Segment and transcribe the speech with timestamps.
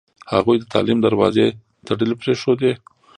[0.33, 1.47] هغوی د تعلیم دروازې
[1.87, 2.71] تړلې پرېښودې.